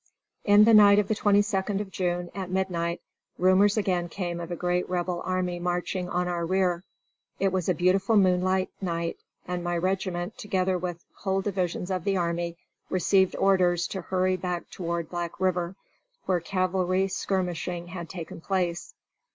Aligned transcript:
In 0.45 0.63
the 0.63 0.73
night 0.73 0.97
of 0.97 1.07
the 1.09 1.13
22d 1.15 1.79
of 1.79 1.91
June, 1.91 2.31
at 2.33 2.49
midnight, 2.49 3.01
rumors 3.37 3.77
again 3.77 4.09
came 4.09 4.39
of 4.39 4.49
a 4.49 4.55
great 4.55 4.89
Rebel 4.89 5.21
army 5.23 5.59
marching 5.59 6.09
on 6.09 6.27
our 6.27 6.43
rear. 6.43 6.83
It 7.37 7.51
was 7.53 7.69
a 7.69 7.75
beautiful 7.75 8.17
moonlight 8.17 8.71
night, 8.81 9.19
and 9.47 9.63
my 9.63 9.77
regiment, 9.77 10.39
together 10.39 10.75
with 10.75 11.05
whole 11.17 11.41
divisions 11.41 11.91
of 11.91 12.03
the 12.03 12.17
army, 12.17 12.57
received 12.89 13.35
orders 13.35 13.85
to 13.89 14.01
hurry 14.01 14.37
back 14.37 14.71
toward 14.71 15.07
Black 15.11 15.39
River, 15.39 15.75
where 16.25 16.39
cavalry 16.39 17.07
skirmishing 17.07 17.89
had 17.89 18.09
taken 18.09 18.41
place. 18.41 18.95